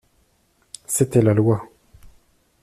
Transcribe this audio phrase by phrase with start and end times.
[0.87, 1.61] C'était la Loi.